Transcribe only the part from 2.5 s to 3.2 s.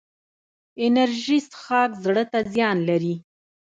زیان لري